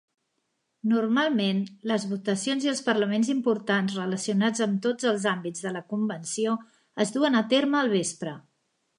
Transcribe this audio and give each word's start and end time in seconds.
Normalment, 0.91 1.59
les 1.89 2.05
votacions 2.13 2.63
i 2.67 2.71
els 2.71 2.81
parlaments 2.87 3.29
importants 3.33 3.97
relacionats 3.99 4.63
amb 4.67 4.79
tots 4.85 5.09
els 5.11 5.27
àmbits 5.33 5.67
de 5.67 5.73
la 5.75 5.83
convenció 5.93 6.55
es 7.05 7.13
duen 7.19 7.37
a 7.41 7.45
terme 7.53 7.79
al 7.81 7.93
vespre. 7.97 8.35